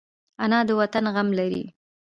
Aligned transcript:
انا 0.43 0.59
د 0.67 0.69
وطن 0.79 1.05
غم 1.15 1.29
لري 1.39 1.63